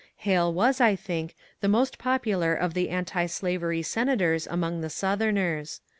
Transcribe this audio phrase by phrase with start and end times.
[0.15, 5.79] Hale was, I think, the most popular of the anti slavery senators among the Southerners.